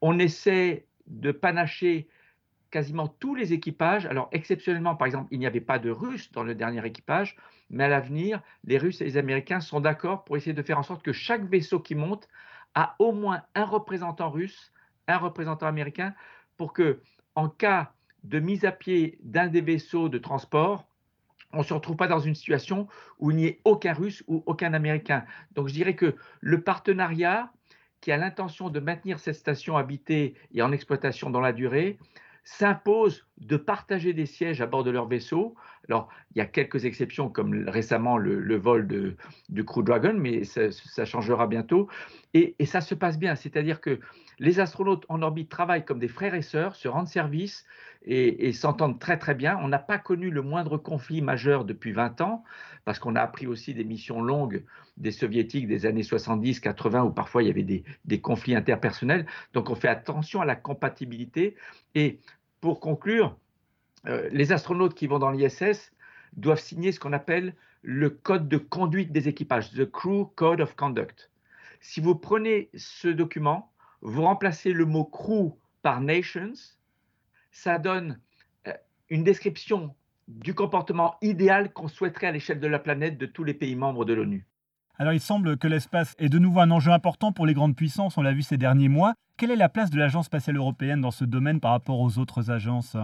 On 0.00 0.18
essaie 0.18 0.86
de 1.06 1.32
panacher 1.32 2.08
quasiment 2.70 3.08
tous 3.08 3.34
les 3.34 3.52
équipages. 3.52 4.06
Alors, 4.06 4.28
exceptionnellement, 4.32 4.94
par 4.94 5.06
exemple, 5.06 5.28
il 5.30 5.38
n'y 5.38 5.46
avait 5.46 5.60
pas 5.60 5.78
de 5.78 5.90
Russes 5.90 6.30
dans 6.32 6.42
le 6.42 6.54
dernier 6.54 6.84
équipage, 6.86 7.36
mais 7.68 7.84
à 7.84 7.88
l'avenir, 7.88 8.42
les 8.64 8.78
Russes 8.78 9.00
et 9.00 9.04
les 9.04 9.16
Américains 9.16 9.60
sont 9.60 9.80
d'accord 9.80 10.24
pour 10.24 10.36
essayer 10.36 10.52
de 10.52 10.62
faire 10.62 10.78
en 10.78 10.82
sorte 10.82 11.02
que 11.02 11.12
chaque 11.12 11.44
vaisseau 11.44 11.80
qui 11.80 11.94
monte 11.94 12.28
a 12.74 12.94
au 12.98 13.12
moins 13.12 13.42
un 13.54 13.64
représentant 13.64 14.30
russe, 14.30 14.72
un 15.08 15.18
représentant 15.18 15.66
américain, 15.66 16.14
pour 16.56 16.72
que, 16.72 17.00
en 17.34 17.48
cas 17.48 17.92
de 18.22 18.38
mise 18.38 18.64
à 18.64 18.72
pied 18.72 19.18
d'un 19.22 19.48
des 19.48 19.60
vaisseaux 19.60 20.08
de 20.08 20.18
transport, 20.18 20.86
on 21.52 21.58
ne 21.58 21.64
se 21.64 21.74
retrouve 21.74 21.96
pas 21.96 22.06
dans 22.06 22.20
une 22.20 22.34
situation 22.34 22.86
où 23.18 23.30
il 23.30 23.36
n'y 23.36 23.46
ait 23.46 23.60
aucun 23.64 23.92
Russe 23.92 24.22
ou 24.28 24.42
aucun 24.46 24.72
Américain. 24.72 25.24
Donc, 25.52 25.68
je 25.68 25.72
dirais 25.72 25.96
que 25.96 26.14
le 26.40 26.60
partenariat 26.60 27.50
qui 28.00 28.12
a 28.12 28.16
l'intention 28.16 28.70
de 28.70 28.80
maintenir 28.80 29.18
cette 29.18 29.34
station 29.34 29.76
habitée 29.76 30.34
et 30.54 30.62
en 30.62 30.72
exploitation 30.72 31.28
dans 31.28 31.40
la 31.40 31.52
durée, 31.52 31.98
s'impose 32.58 33.26
de 33.38 33.56
partager 33.56 34.12
des 34.12 34.26
sièges 34.26 34.60
à 34.60 34.66
bord 34.66 34.82
de 34.82 34.90
leur 34.90 35.06
vaisseau. 35.06 35.54
Alors, 35.88 36.08
il 36.34 36.38
y 36.38 36.40
a 36.40 36.46
quelques 36.46 36.84
exceptions, 36.84 37.28
comme 37.28 37.68
récemment 37.68 38.18
le, 38.18 38.56
vol 38.56 38.88
du 39.48 39.64
Crew 39.64 39.82
Dragon, 39.82 40.14
mais 40.16 40.42
ça, 40.42 41.04
changera 41.04 41.46
bientôt. 41.46 41.88
Et, 42.34 42.56
ça 42.64 42.80
se 42.80 42.96
passe 42.96 43.20
bien, 43.20 43.36
c'est-à-dire 43.36 43.80
que 43.80 44.00
les 44.40 44.58
astronautes 44.58 45.06
en 45.08 45.22
orbite 45.22 45.48
travaillent 45.48 45.84
comme 45.84 46.00
des 46.00 46.08
frères 46.08 46.34
et 46.34 46.42
sœurs, 46.42 46.74
se 46.74 46.88
rendent 46.88 47.06
service 47.06 47.64
et, 48.04 48.52
s'entendent 48.52 48.98
très 48.98 49.16
très 49.16 49.36
bien. 49.36 49.56
On 49.62 49.68
n'a 49.68 49.78
pas 49.78 49.98
connu 49.98 50.30
le 50.30 50.42
moindre 50.42 50.76
conflit 50.76 51.22
majeur 51.22 51.64
depuis 51.64 51.92
20 51.92 52.20
ans, 52.20 52.42
parce 52.84 52.98
qu'on 52.98 53.14
a 53.14 53.20
appris 53.20 53.46
aussi 53.46 53.74
des 53.74 53.84
missions 53.84 54.22
longues 54.22 54.64
des 54.96 55.12
soviétiques 55.12 55.68
des 55.68 55.86
années 55.86 56.02
70, 56.02 56.60
80, 56.60 57.04
où 57.04 57.10
parfois 57.10 57.42
il 57.42 57.46
y 57.46 57.50
avait 57.50 57.62
des, 57.62 57.84
des 58.04 58.20
conflits 58.20 58.56
interpersonnels. 58.56 59.24
Donc 59.54 59.70
on 59.70 59.74
fait 59.76 59.88
attention 59.88 60.42
à 60.42 60.44
la 60.44 60.56
compatibilité. 60.56 61.56
Et 61.94 62.18
pour 62.60 62.80
conclure, 62.80 63.36
euh, 64.06 64.28
les 64.32 64.52
astronautes 64.52 64.94
qui 64.94 65.06
vont 65.06 65.18
dans 65.18 65.30
l'ISS 65.30 65.92
doivent 66.34 66.60
signer 66.60 66.92
ce 66.92 67.00
qu'on 67.00 67.12
appelle 67.12 67.54
le 67.82 68.10
code 68.10 68.48
de 68.48 68.58
conduite 68.58 69.12
des 69.12 69.28
équipages, 69.28 69.70
The 69.72 69.90
Crew 69.90 70.26
Code 70.36 70.60
of 70.60 70.74
Conduct. 70.76 71.30
Si 71.80 72.00
vous 72.00 72.14
prenez 72.14 72.70
ce 72.74 73.08
document, 73.08 73.72
vous 74.02 74.22
remplacez 74.22 74.72
le 74.72 74.84
mot 74.84 75.04
crew 75.04 75.52
par 75.82 76.00
nations, 76.00 76.52
ça 77.50 77.78
donne 77.78 78.20
euh, 78.66 78.72
une 79.08 79.24
description 79.24 79.94
du 80.28 80.54
comportement 80.54 81.16
idéal 81.22 81.72
qu'on 81.72 81.88
souhaiterait 81.88 82.28
à 82.28 82.32
l'échelle 82.32 82.60
de 82.60 82.66
la 82.66 82.78
planète 82.78 83.18
de 83.18 83.26
tous 83.26 83.44
les 83.44 83.54
pays 83.54 83.74
membres 83.74 84.04
de 84.04 84.12
l'ONU. 84.12 84.46
Alors 85.00 85.14
il 85.14 85.20
semble 85.20 85.56
que 85.56 85.66
l'espace 85.66 86.14
est 86.18 86.28
de 86.28 86.38
nouveau 86.38 86.60
un 86.60 86.70
enjeu 86.70 86.92
important 86.92 87.32
pour 87.32 87.46
les 87.46 87.54
grandes 87.54 87.74
puissances, 87.74 88.18
on 88.18 88.22
l'a 88.22 88.34
vu 88.34 88.42
ces 88.42 88.58
derniers 88.58 88.90
mois. 88.90 89.14
Quelle 89.38 89.50
est 89.50 89.56
la 89.56 89.70
place 89.70 89.88
de 89.88 89.98
l'Agence 89.98 90.26
spatiale 90.26 90.58
européenne 90.58 91.00
dans 91.00 91.10
ce 91.10 91.24
domaine 91.24 91.58
par 91.58 91.70
rapport 91.70 91.98
aux 92.00 92.18
autres 92.18 92.50
agences? 92.50 92.98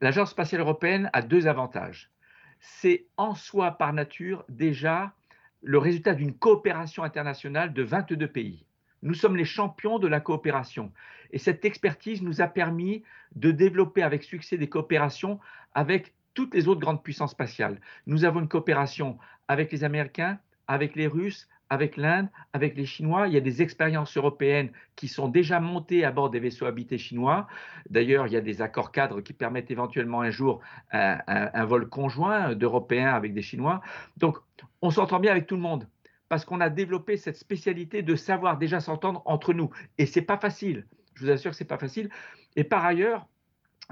L'Agence 0.00 0.30
spatiale 0.30 0.60
européenne 0.60 1.10
a 1.12 1.22
deux 1.22 1.48
avantages. 1.48 2.12
C'est 2.60 3.06
en 3.16 3.34
soi, 3.34 3.72
par 3.72 3.92
nature, 3.92 4.44
déjà 4.48 5.12
le 5.60 5.78
résultat 5.78 6.14
d'une 6.14 6.34
coopération 6.34 7.02
internationale 7.02 7.72
de 7.72 7.82
22 7.82 8.28
pays. 8.28 8.64
Nous 9.02 9.14
sommes 9.14 9.34
les 9.34 9.44
champions 9.44 9.98
de 9.98 10.06
la 10.06 10.20
coopération. 10.20 10.92
Et 11.32 11.38
cette 11.38 11.64
expertise 11.64 12.22
nous 12.22 12.42
a 12.42 12.46
permis 12.46 13.02
de 13.34 13.50
développer 13.50 14.04
avec 14.04 14.22
succès 14.22 14.56
des 14.56 14.68
coopérations 14.68 15.40
avec 15.74 16.14
toutes 16.34 16.54
les 16.54 16.68
autres 16.68 16.80
grandes 16.80 17.02
puissances 17.02 17.32
spatiales. 17.32 17.80
Nous 18.06 18.24
avons 18.24 18.38
une 18.38 18.48
coopération 18.48 19.18
avec 19.48 19.72
les 19.72 19.82
Américains, 19.82 20.38
avec 20.68 20.94
les 20.94 21.06
Russes, 21.06 21.48
avec 21.70 21.96
l'Inde, 21.96 22.28
avec 22.52 22.76
les 22.76 22.86
Chinois. 22.86 23.26
Il 23.26 23.34
y 23.34 23.36
a 23.36 23.40
des 23.40 23.62
expériences 23.62 24.16
européennes 24.16 24.70
qui 24.96 25.08
sont 25.08 25.28
déjà 25.28 25.60
montées 25.60 26.04
à 26.04 26.12
bord 26.12 26.30
des 26.30 26.40
vaisseaux 26.40 26.66
habités 26.66 26.98
chinois. 26.98 27.46
D'ailleurs, 27.90 28.26
il 28.26 28.32
y 28.32 28.36
a 28.36 28.40
des 28.40 28.62
accords 28.62 28.92
cadres 28.92 29.20
qui 29.20 29.32
permettent 29.32 29.70
éventuellement 29.70 30.20
un 30.20 30.30
jour 30.30 30.60
un, 30.92 31.64
vol 31.64 31.88
conjoint 31.88 32.54
d'Européens 32.54 33.14
avec 33.14 33.34
des 33.34 33.42
Chinois. 33.42 33.80
Donc, 34.16 34.38
on 34.82 34.90
s'entend 34.90 35.20
bien 35.20 35.32
avec 35.32 35.46
tout 35.46 35.56
le 35.56 35.62
monde 35.62 35.88
parce 36.28 36.44
qu'on 36.44 36.60
a 36.60 36.68
développé 36.68 37.16
cette 37.16 37.36
spécialité 37.36 38.02
de 38.02 38.14
savoir 38.14 38.58
déjà 38.58 38.80
s'entendre 38.80 39.22
entre 39.24 39.54
nous. 39.54 39.70
Et 39.96 40.06
c'est 40.06 40.22
pas 40.22 40.36
facile. 40.36 40.86
Je 41.14 41.24
vous 41.24 41.30
assure 41.30 41.50
que 41.52 41.56
c'est 41.56 41.64
pas 41.64 41.78
facile. 41.78 42.10
Et 42.56 42.64
par 42.64 42.84
ailleurs, 42.84 43.26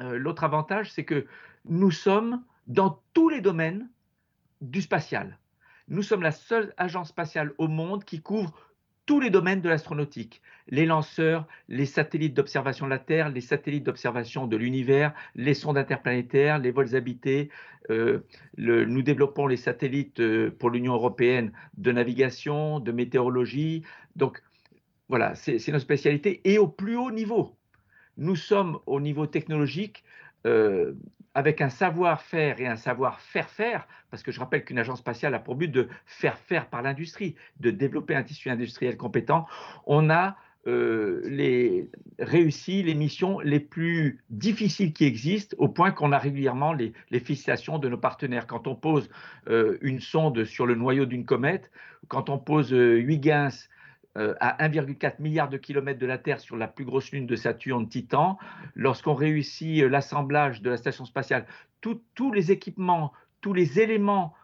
euh, 0.00 0.18
l'autre 0.18 0.45
avantage, 0.45 0.92
c'est 0.92 1.04
que 1.04 1.26
nous 1.64 1.90
sommes 1.90 2.42
dans 2.66 3.00
tous 3.14 3.28
les 3.28 3.40
domaines 3.40 3.88
du 4.61 4.83
spatial. 4.83 5.38
Nous 5.88 6.02
sommes 6.02 6.23
la 6.23 6.33
seule 6.33 6.75
agence 6.76 7.11
spatiale 7.11 7.52
au 7.59 7.69
monde 7.69 8.05
qui 8.05 8.21
couvre 8.21 8.52
tous 9.07 9.21
les 9.21 9.31
domaines 9.31 9.61
de 9.61 9.69
l'astronautique, 9.69 10.43
les 10.69 10.85
lanceurs, 10.85 11.47
les 11.69 11.87
satellites 11.87 12.35
d'observation 12.35 12.87
de 12.87 12.90
la 12.90 12.99
Terre, 12.99 13.28
les 13.28 13.40
satellites 13.40 13.85
d'observation 13.85 14.49
de 14.49 14.57
l'univers, 14.57 15.14
les 15.37 15.55
sondes 15.55 15.78
interplanétaires, 15.78 16.59
les 16.59 16.73
vols 16.73 16.97
habités. 16.97 17.50
Euh, 17.90 18.26
nous 18.57 19.02
développons 19.02 19.47
les 19.47 19.57
satellites 19.57 20.19
euh, 20.19 20.50
pour 20.50 20.71
l'Union 20.71 20.95
européenne 20.95 21.52
de 21.76 21.93
navigation, 21.93 22.81
de 22.81 22.90
météorologie. 22.90 23.85
Donc 24.16 24.43
voilà, 25.09 25.37
c'est 25.37 25.69
notre 25.69 25.85
spécialité 25.85 26.40
et 26.43 26.59
au 26.59 26.66
plus 26.66 26.97
haut 26.97 27.12
niveau. 27.12 27.57
Nous 28.16 28.35
sommes 28.35 28.81
au 28.87 29.00
niveau 29.00 29.26
technologique 29.26 30.02
euh, 30.47 30.95
avec 31.35 31.61
un 31.61 31.69
savoir-faire 31.69 32.61
et 32.61 32.67
un 32.67 32.76
savoir-faire 32.76 33.50
faire, 33.50 33.87
parce 34.11 34.23
que 34.23 34.33
je 34.33 34.41
rappelle 34.41 34.65
qu'une 34.65 34.79
agence 34.79 35.00
spatiale 35.00 35.35
a 35.35 35.38
pour 35.38 35.55
but 35.55 35.69
de 35.69 35.88
faire 36.07 36.38
faire 36.38 36.71
par 36.71 36.81
l'industrie, 36.81 37.35
de 37.61 37.71
développer 37.71 38.15
un 38.15 38.23
tissu 38.23 38.49
industriel 38.49 38.97
compétent, 38.97 39.47
on 39.85 40.09
a 40.09 40.37
euh, 40.67 41.87
réussi 42.19 42.83
les 42.83 42.95
missions 42.95 43.38
les 43.41 43.61
plus 43.61 44.25
difficiles 44.31 44.95
qui 44.95 45.05
existent, 45.05 45.55
au 45.59 45.69
point 45.69 45.91
qu'on 45.91 46.11
a 46.11 46.19
régulièrement 46.19 46.73
les, 46.73 46.95
les, 47.11 47.21
félicitations 47.21 47.79
de 47.79 47.88
nos 47.91 47.99
partenaires. 47.99 48.47
Quand 48.47 48.67
on 48.67 48.75
pose 48.75 49.11
euh, 49.49 49.76
une 49.83 50.00
sonde 50.00 50.45
sur 50.45 50.65
le 50.65 50.75
noyau 50.75 51.05
d'une 51.05 51.26
comète, 51.26 51.71
quand 52.09 52.31
on 52.31 52.38
pose 52.38 52.73
Huygens 52.73 53.69
à 54.41 54.67
1,4 54.67 55.21
milliard 55.21 55.49
de 55.49 55.57
kilomètres 55.57 55.99
de 55.99 56.07
la 56.07 56.19
Terre 56.19 56.41
sur 56.41 56.57
la 56.57 56.69
plus 56.69 56.85
grosse 56.85 57.11
lune 57.13 57.27
de 57.27 57.37
Saturne, 57.37 57.89
Titan, 57.89 58.39
lorsqu'on 58.75 59.15
réussit 59.15 59.83
euh, 59.83 59.89
l'assemblage 59.89 60.63
de 60.63 60.71
la 60.71 60.77
station 60.77 61.05
spatiale, 61.05 61.47
tous 61.81 62.33
les 62.33 62.51
équipements, 62.51 63.13
tous 63.41 63.53
les 63.53 63.79
éléments 63.79 64.35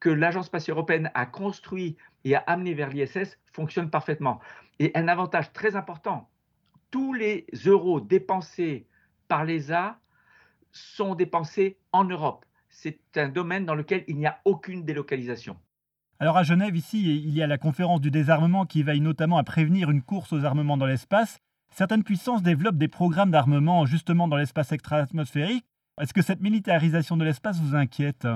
que 0.00 0.08
l'Agence 0.10 0.46
spatiale 0.46 0.76
européenne 0.76 1.10
a 1.14 1.26
construits 1.26 1.96
et 2.24 2.34
a 2.34 2.38
amenés 2.40 2.74
vers 2.74 2.90
l'ISS 2.90 3.38
fonctionnent 3.52 3.90
parfaitement. 3.90 4.40
Et 4.78 4.92
un 4.94 5.08
avantage 5.08 5.52
très 5.52 5.74
important, 5.74 6.28
tous 6.90 7.12
les 7.12 7.46
euros 7.64 8.00
dépensés 8.00 8.86
par 9.28 9.44
l'ESA 9.44 9.98
sont 10.72 11.14
dépensés 11.14 11.78
en 11.92 12.04
Europe. 12.04 12.44
C'est 12.68 13.00
un 13.16 13.28
domaine 13.28 13.64
dans 13.64 13.74
lequel 13.74 14.04
il 14.06 14.16
n'y 14.16 14.26
a 14.26 14.40
aucune 14.44 14.84
délocalisation. 14.84 15.56
Alors 16.18 16.38
à 16.38 16.44
Genève, 16.44 16.74
ici, 16.74 17.22
il 17.22 17.34
y 17.34 17.42
a 17.42 17.46
la 17.46 17.58
conférence 17.58 18.00
du 18.00 18.10
désarmement 18.10 18.64
qui 18.64 18.82
veille 18.82 19.02
notamment 19.02 19.36
à 19.36 19.44
prévenir 19.44 19.90
une 19.90 20.00
course 20.00 20.32
aux 20.32 20.44
armements 20.44 20.78
dans 20.78 20.86
l'espace. 20.86 21.40
Certaines 21.70 22.04
puissances 22.04 22.42
développent 22.42 22.78
des 22.78 22.88
programmes 22.88 23.30
d'armement 23.30 23.84
justement 23.84 24.26
dans 24.26 24.36
l'espace 24.36 24.72
extra-atmosphérique. 24.72 25.66
Est-ce 26.00 26.14
que 26.14 26.22
cette 26.22 26.40
militarisation 26.40 27.18
de 27.18 27.24
l'espace 27.24 27.60
vous 27.60 27.76
inquiète? 27.76 28.26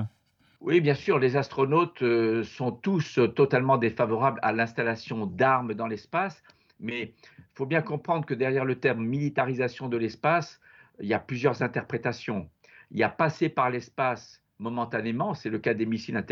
Oui, 0.59 0.79
bien 0.79 0.93
sûr, 0.93 1.17
les 1.17 1.37
astronautes 1.37 2.03
euh, 2.03 2.43
sont 2.43 2.71
tous 2.71 3.19
totalement 3.35 3.79
défavorables 3.79 4.39
à 4.43 4.51
l'installation 4.51 5.25
d'armes 5.25 5.73
dans 5.73 5.87
l'espace, 5.87 6.43
mais 6.79 7.15
il 7.39 7.43
faut 7.55 7.65
bien 7.65 7.81
comprendre 7.81 8.27
que 8.27 8.35
derrière 8.35 8.65
le 8.65 8.75
terme 8.75 9.03
militarisation 9.03 9.89
de 9.89 9.97
l'espace, 9.97 10.59
il 10.99 11.07
y 11.07 11.15
a 11.15 11.19
plusieurs 11.19 11.63
interprétations. 11.63 12.47
Il 12.91 12.99
y 12.99 13.03
a 13.03 13.09
passer 13.09 13.49
par 13.49 13.71
l'espace 13.71 14.40
momentanément. 14.61 15.33
C'est 15.33 15.49
le 15.49 15.59
cas 15.59 15.73
des 15.73 15.85
missiles 15.85 16.23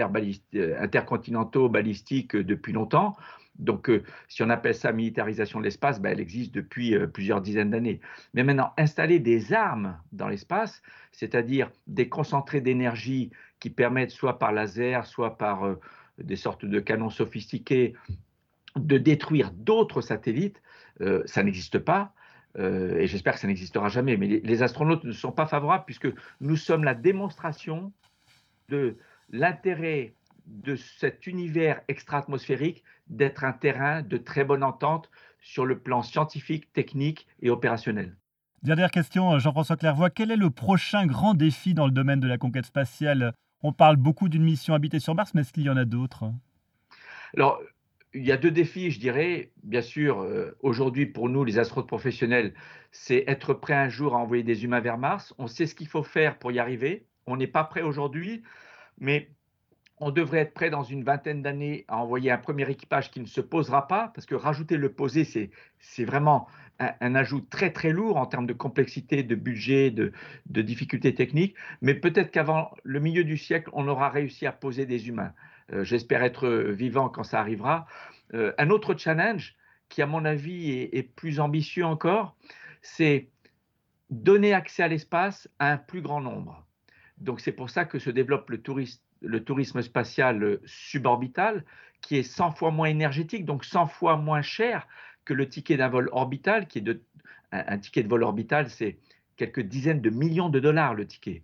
euh, 0.55 0.81
intercontinentaux 0.81 1.67
balistiques 1.67 2.35
euh, 2.35 2.43
depuis 2.43 2.71
longtemps. 2.71 3.17
Donc, 3.57 3.89
euh, 3.89 4.03
si 4.29 4.41
on 4.43 4.49
appelle 4.49 4.75
ça 4.75 4.93
militarisation 4.93 5.59
de 5.59 5.65
l'espace, 5.65 5.99
ben, 5.99 6.11
elle 6.11 6.21
existe 6.21 6.53
depuis 6.53 6.95
plusieurs 7.07 7.41
dizaines 7.41 7.71
d'années. 7.71 7.99
Mais 8.33 8.43
maintenant, 8.43 8.71
installer 8.77 9.19
des 9.19 9.51
armes 9.51 9.97
dans 10.13 10.29
l'espace, 10.29 10.81
c'est-à-dire 11.11 11.69
des 11.87 12.07
concentrés 12.07 12.61
d'énergie 12.61 13.31
qui 13.59 13.69
permettent, 13.69 14.11
soit 14.11 14.39
par 14.39 14.53
laser, 14.53 15.05
soit 15.05 15.37
par 15.37 15.75
des 16.17 16.37
sortes 16.37 16.63
de 16.63 16.79
canons 16.79 17.09
sophistiqués, 17.09 17.95
de 18.77 18.97
détruire 18.97 19.51
d'autres 19.51 19.99
satellites, 19.99 20.61
ça 21.25 21.43
n'existe 21.43 21.79
pas. 21.79 22.13
et 22.57 23.07
j'espère 23.07 23.33
que 23.33 23.39
ça 23.41 23.47
n'existera 23.47 23.89
jamais. 23.89 24.15
Mais 24.15 24.39
les 24.41 24.63
astronautes 24.63 25.03
ne 25.03 25.11
sont 25.11 25.33
pas 25.33 25.47
favorables 25.47 25.83
puisque 25.85 26.07
nous 26.39 26.55
sommes 26.55 26.85
la 26.85 26.95
démonstration 26.95 27.91
de 28.69 28.97
l'intérêt 29.29 30.13
de 30.45 30.75
cet 30.75 31.27
univers 31.27 31.81
extra-atmosphérique 31.87 32.83
d'être 33.07 33.43
un 33.43 33.53
terrain 33.53 34.01
de 34.01 34.17
très 34.17 34.43
bonne 34.43 34.63
entente 34.63 35.09
sur 35.41 35.65
le 35.65 35.79
plan 35.79 36.01
scientifique, 36.01 36.71
technique 36.73 37.27
et 37.41 37.49
opérationnel. 37.49 38.15
Dernière 38.63 38.91
question, 38.91 39.39
Jean-François 39.39 39.77
Clairvoy. 39.77 40.09
Quel 40.09 40.31
est 40.31 40.35
le 40.35 40.49
prochain 40.49 41.05
grand 41.05 41.33
défi 41.33 41.73
dans 41.73 41.85
le 41.85 41.91
domaine 41.91 42.19
de 42.19 42.27
la 42.27 42.37
conquête 42.37 42.65
spatiale? 42.65 43.33
On 43.61 43.71
parle 43.71 43.95
beaucoup 43.95 44.27
d'une 44.27 44.43
mission 44.43 44.73
habitée 44.73 44.99
sur 44.99 45.15
Mars, 45.15 45.33
mais 45.33 45.41
est-ce 45.41 45.53
qu'il 45.53 45.63
y 45.63 45.69
en 45.69 45.77
a 45.77 45.85
d'autres? 45.85 46.25
Alors, 47.35 47.61
il 48.13 48.25
y 48.25 48.31
a 48.31 48.37
deux 48.37 48.51
défis, 48.51 48.91
je 48.91 48.99
dirais. 48.99 49.51
Bien 49.63 49.81
sûr, 49.81 50.21
euh, 50.21 50.57
aujourd'hui, 50.61 51.05
pour 51.05 51.29
nous, 51.29 51.43
les 51.43 51.59
astronautes 51.59 51.87
professionnels, 51.87 52.53
c'est 52.91 53.23
être 53.27 53.53
prêt 53.53 53.75
un 53.75 53.89
jour 53.89 54.15
à 54.15 54.17
envoyer 54.17 54.43
des 54.43 54.63
humains 54.63 54.79
vers 54.79 54.97
Mars. 54.97 55.33
On 55.37 55.47
sait 55.47 55.65
ce 55.65 55.75
qu'il 55.75 55.87
faut 55.87 56.03
faire 56.03 56.37
pour 56.39 56.51
y 56.51 56.59
arriver. 56.59 57.05
On 57.29 57.37
n'est 57.37 57.47
pas 57.47 57.63
prêt 57.63 57.81
aujourd'hui, 57.81 58.43
mais 58.97 59.29
on 60.01 60.11
devrait 60.11 60.39
être 60.39 60.53
prêt 60.53 60.69
dans 60.69 60.83
une 60.83 61.03
vingtaine 61.03 61.41
d'années 61.41 61.85
à 61.87 61.97
envoyer 61.97 62.31
un 62.31 62.37
premier 62.37 62.69
équipage 62.69 63.11
qui 63.11 63.19
ne 63.19 63.25
se 63.25 63.41
posera 63.41 63.87
pas, 63.87 64.11
parce 64.15 64.25
que 64.25 64.35
rajouter 64.35 64.77
le 64.77 64.91
poser, 64.91 65.25
c'est 65.79 66.05
vraiment 66.05 66.47
un, 66.79 67.15
ajout 67.15 67.41
très 67.41 67.71
très 67.71 67.91
lourd 67.91 68.15
en 68.17 68.25
termes 68.25 68.47
de 68.47 68.53
complexité, 68.53 69.23
de 69.23 69.35
budget, 69.35 69.91
de, 69.91 70.11
difficultés 70.47 71.13
techniques. 71.13 71.55
Mais 71.81 71.93
peut-être 71.93 72.31
qu'avant 72.31 72.71
le 72.83 72.99
milieu 72.99 73.25
du 73.25 73.37
siècle, 73.37 73.69
on 73.73 73.87
aura 73.87 74.09
réussi 74.09 74.45
à 74.45 74.53
poser 74.53 74.85
des 74.85 75.09
humains. 75.09 75.33
Euh, 75.73 75.83
j'espère 75.83 76.23
être 76.23 76.47
vivant 76.47 77.09
quand 77.09 77.23
ça 77.23 77.39
arrivera. 77.41 77.85
Euh, 78.33 78.53
un 78.57 78.69
autre 78.69 78.95
challenge 78.97 79.55
qui, 79.89 80.01
à 80.01 80.07
mon 80.07 80.23
avis, 80.23 80.71
est 80.71 81.15
plus 81.15 81.39
ambitieux 81.39 81.85
encore, 81.85 82.37
c'est 82.81 83.29
donner 84.09 84.53
accès 84.53 84.83
à 84.83 84.87
l'espace 84.87 85.49
à 85.59 85.73
un 85.73 85.77
plus 85.77 86.01
grand 86.01 86.21
nombre. 86.21 86.65
Donc 87.19 87.41
c'est 87.41 87.51
pour 87.51 87.69
ça 87.69 87.85
que 87.85 87.99
se 87.99 88.09
développe 88.09 88.49
le, 88.49 88.61
tourisme, 89.43 89.81
spatial 89.81 90.59
suborbital, 90.65 91.65
qui 92.01 92.17
est 92.17 92.23
100 92.23 92.51
fois 92.51 92.71
moins 92.71 92.87
énergétique, 92.87 93.45
donc 93.45 93.65
100 93.65 93.87
fois 93.87 94.15
moins 94.15 94.41
cher 94.41 94.87
que 95.25 95.33
le 95.33 95.47
ticket 95.47 95.77
d'un 95.77 95.89
vol 95.89 96.09
orbital, 96.13 96.67
qui 96.67 96.79
est 96.79 96.81
de, 96.81 97.01
un, 97.51 97.77
ticket 97.77 98.03
de 98.03 98.07
vol 98.07 98.23
orbital, 98.23 98.69
c'est 98.69 98.97
quelques 99.35 99.61
dizaines 99.61 100.01
de 100.01 100.09
millions 100.09 100.49
de 100.49 100.59
dollars 100.59 100.93
le 100.93 101.05
ticket. 101.05 101.43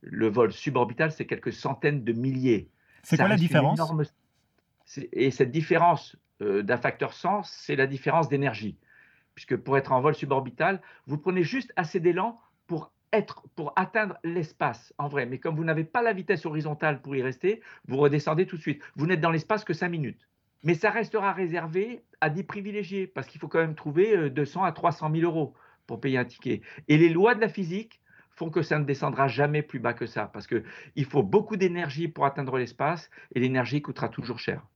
Le 0.00 0.28
vol 0.28 0.52
suborbital, 0.52 1.12
c'est 1.12 1.26
quelques 1.26 1.52
centaines 1.52 2.04
de 2.04 2.12
milliers. 2.12 2.70
C'est 3.02 3.16
quoi 3.16 3.28
la 3.28 3.36
différence 3.36 3.80
Et 5.12 5.30
cette 5.30 5.50
différence 5.50 6.16
euh, 6.40 6.62
d'un 6.62 6.76
facteur 6.76 7.12
100, 7.12 7.42
c'est 7.42 7.76
la 7.76 7.86
différence 7.86 8.28
d'énergie. 8.28 8.78
Puisque 9.34 9.56
pour 9.56 9.76
être 9.76 9.92
en 9.92 10.00
vol 10.00 10.14
suborbital, 10.14 10.80
vous 11.06 11.18
prenez 11.18 11.42
juste 11.42 11.72
assez 11.76 12.00
d'élan 12.00 12.40
pour 12.66 12.92
être 13.12 13.42
pour 13.56 13.72
atteindre 13.76 14.18
l'espace 14.24 14.92
en 14.98 15.08
vrai. 15.08 15.26
Mais 15.26 15.38
comme 15.38 15.56
vous 15.56 15.64
n'avez 15.64 15.84
pas 15.84 16.02
la 16.02 16.12
vitesse 16.12 16.46
horizontale 16.46 17.02
pour 17.02 17.16
y 17.16 17.22
rester, 17.22 17.60
vous 17.86 17.96
redescendez 17.96 18.46
tout 18.46 18.56
de 18.56 18.62
suite. 18.62 18.82
Vous 18.96 19.06
n'êtes 19.06 19.20
dans 19.20 19.30
l'espace 19.30 19.64
que 19.64 19.72
5 19.72 19.88
minutes. 19.88 20.28
Mais 20.62 20.74
ça 20.74 20.90
restera 20.90 21.32
réservé 21.32 22.04
à 22.20 22.28
des 22.30 22.42
privilégiés 22.42 23.06
parce 23.06 23.26
qu'il 23.26 23.40
faut 23.40 23.48
quand 23.48 23.60
même 23.60 23.74
trouver 23.74 24.30
200 24.30 24.62
euh, 24.62 24.66
à 24.66 24.72
300 24.72 25.10
000 25.12 25.24
euros 25.24 25.54
pour 25.86 26.00
payer 26.00 26.18
un 26.18 26.24
ticket. 26.24 26.60
Et 26.88 26.98
les 26.98 27.08
lois 27.08 27.34
de 27.34 27.40
la 27.40 27.48
physique 27.48 28.00
font 28.30 28.50
que 28.50 28.62
ça 28.62 28.78
ne 28.78 28.84
descendra 28.84 29.26
jamais 29.26 29.62
plus 29.62 29.80
bas 29.80 29.94
que 29.94 30.06
ça 30.06 30.26
parce 30.26 30.46
qu'il 30.46 31.04
faut 31.04 31.22
beaucoup 31.22 31.56
d'énergie 31.56 32.08
pour 32.08 32.26
atteindre 32.26 32.58
l'espace 32.58 33.10
et 33.34 33.40
l'énergie 33.40 33.82
coûtera 33.82 34.08
toujours 34.08 34.38
cher. 34.38 34.66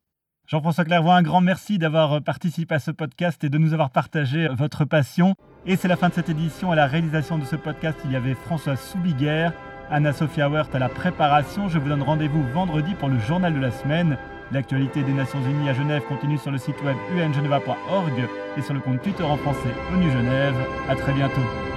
Jean-François 0.46 0.84
Clairvoy, 0.84 1.14
un 1.14 1.22
grand 1.22 1.40
merci 1.40 1.78
d'avoir 1.78 2.22
participé 2.22 2.74
à 2.74 2.78
ce 2.78 2.90
podcast 2.90 3.42
et 3.44 3.48
de 3.48 3.56
nous 3.56 3.72
avoir 3.72 3.88
partagé 3.88 4.46
votre 4.48 4.84
passion. 4.84 5.34
Et 5.64 5.76
c'est 5.76 5.88
la 5.88 5.96
fin 5.96 6.10
de 6.10 6.14
cette 6.14 6.28
édition. 6.28 6.70
À 6.70 6.74
la 6.74 6.86
réalisation 6.86 7.38
de 7.38 7.44
ce 7.44 7.56
podcast, 7.56 7.98
il 8.04 8.12
y 8.12 8.16
avait 8.16 8.34
François 8.34 8.76
Soubiguerre, 8.76 9.54
Anna-Sophia 9.90 10.50
Wert 10.50 10.68
à 10.74 10.78
la 10.78 10.90
préparation. 10.90 11.68
Je 11.68 11.78
vous 11.78 11.88
donne 11.88 12.02
rendez-vous 12.02 12.44
vendredi 12.52 12.94
pour 12.94 13.08
le 13.08 13.18
journal 13.20 13.54
de 13.54 13.60
la 13.60 13.70
semaine. 13.70 14.18
L'actualité 14.52 15.02
des 15.02 15.14
Nations 15.14 15.40
Unies 15.40 15.70
à 15.70 15.72
Genève 15.72 16.02
continue 16.06 16.36
sur 16.36 16.50
le 16.50 16.58
site 16.58 16.80
web 16.84 16.96
ungeneva.org 17.16 18.28
et 18.58 18.62
sur 18.62 18.74
le 18.74 18.80
compte 18.80 19.00
Twitter 19.00 19.24
en 19.24 19.38
français 19.38 19.74
ONU 19.94 20.10
Genève. 20.10 20.56
À 20.90 20.94
très 20.94 21.14
bientôt. 21.14 21.73